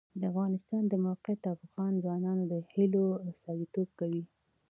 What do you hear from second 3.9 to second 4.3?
کوي.